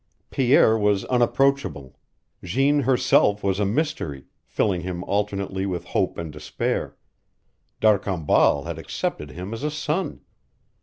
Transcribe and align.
Pierre 0.31 0.75
was 0.75 1.05
unapproachable; 1.05 1.95
Jeanne 2.43 2.79
herself 2.79 3.43
was 3.43 3.59
a 3.59 3.67
mystery, 3.67 4.25
filling 4.47 4.81
him 4.81 5.03
alternately 5.03 5.67
with 5.67 5.85
hope 5.85 6.17
and 6.17 6.33
despair; 6.33 6.97
D'Arcambal 7.81 8.63
had 8.63 8.79
accepted 8.79 9.29
him 9.29 9.53
as 9.53 9.61
a 9.61 9.69
son. 9.69 10.21